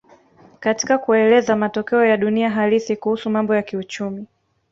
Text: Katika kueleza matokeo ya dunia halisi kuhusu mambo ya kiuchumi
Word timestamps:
Katika 0.59 0.97
kueleza 0.97 1.55
matokeo 1.55 2.05
ya 2.05 2.17
dunia 2.17 2.49
halisi 2.49 2.95
kuhusu 2.95 3.29
mambo 3.29 3.55
ya 3.55 3.61
kiuchumi 3.61 4.25